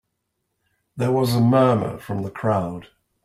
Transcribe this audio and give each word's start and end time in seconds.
There 0.97 1.11
was 1.11 1.35
a 1.35 1.39
murmur 1.39 1.99
from 1.99 2.23
the 2.23 2.31
crowd. 2.31 2.87